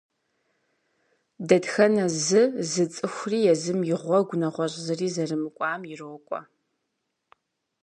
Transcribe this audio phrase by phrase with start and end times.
[1.47, 6.39] Дэтхэнэ зы зы цӏыхури езым и гъуэгу, нэгъуэщӀ зыри зэрымыкӀуам, ирокӀуэ.